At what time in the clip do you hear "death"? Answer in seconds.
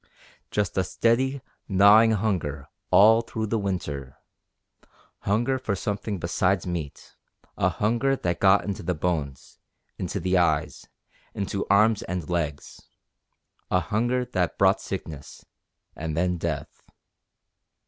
16.39-16.81